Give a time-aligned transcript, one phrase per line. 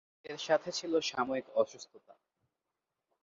[0.25, 2.13] এর সাথে ছিল সাময়িক অসুস্থতা।